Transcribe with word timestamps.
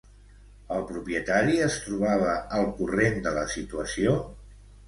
El 0.77 0.85
propietari 0.91 1.59
es 1.65 1.77
trobava 1.83 2.33
al 2.61 2.67
corrent 2.81 3.23
de 3.29 3.35
la 3.39 3.47
situació? 3.59 4.21